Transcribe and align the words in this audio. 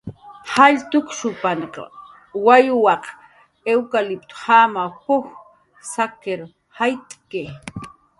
"Jall 0.51 0.77
tukshupan 0.91 1.59
wawyaq 2.45 3.03
iwkaliptjamaw 3.73 4.89
p""uj 5.03 5.25
sakir 5.91 6.41
jayt'ki." 6.77 7.43